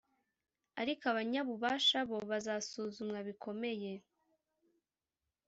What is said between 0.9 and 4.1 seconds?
abanyabubasha bo bazasuzumwa bikomeye.